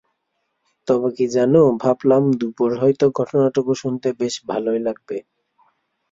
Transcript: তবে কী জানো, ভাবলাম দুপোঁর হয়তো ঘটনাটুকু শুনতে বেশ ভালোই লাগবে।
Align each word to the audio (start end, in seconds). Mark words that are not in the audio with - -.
তবে 0.87 1.09
কী 1.17 1.25
জানো, 1.35 1.61
ভাবলাম 1.83 2.23
দুপোঁর 2.39 2.71
হয়তো 2.81 3.05
ঘটনাটুকু 3.19 3.71
শুনতে 3.81 4.07
বেশ 4.19 4.35
ভালোই 4.49 4.79
লাগবে। 4.87 5.17